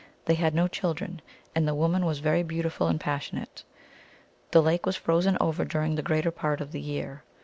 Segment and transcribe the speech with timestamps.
[0.25, 1.21] They had no children,
[1.53, 3.63] and the woman was very beautiful and passionate.
[4.49, 7.23] The lake was frozen over during the greater part of the year.